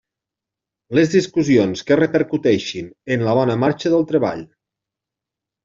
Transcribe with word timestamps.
Les 0.99 1.11
discussions 1.15 1.85
que 1.91 1.99
repercuteixin 2.01 2.89
en 3.17 3.29
la 3.29 3.37
bona 3.43 3.59
marxa 3.67 3.95
del 3.95 4.11
treball. 4.15 4.45